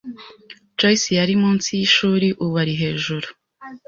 [0.77, 2.27] Joyci yari munsi yishuri.
[2.43, 3.27] Ubu ari hejuru.